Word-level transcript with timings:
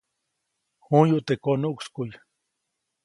J̃uyuʼt 0.85 1.25
teʼ 1.27 1.39
konuʼkskuʼy. 1.43 2.09